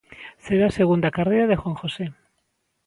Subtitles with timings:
[0.45, 2.05] Será a segunda carreira de Juan José.